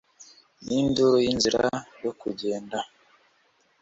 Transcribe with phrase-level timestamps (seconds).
[0.65, 1.63] n'induru ya inzira
[2.03, 2.77] yo kugenda!